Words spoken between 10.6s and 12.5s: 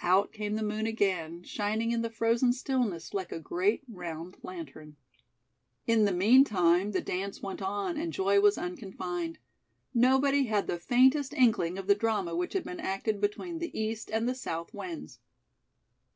the faintest inkling of the drama